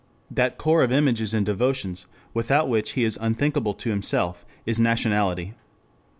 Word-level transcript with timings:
That 0.31 0.57
core 0.57 0.81
of 0.83 0.91
images 0.91 1.31
and 1.31 1.45
devotions 1.45 2.07
without 2.33 2.67
which 2.67 2.93
he 2.93 3.03
is 3.03 3.19
unthinkable 3.21 3.75
to 3.75 3.91
himself, 3.91 4.47
is 4.65 4.79
nationality. 4.79 5.53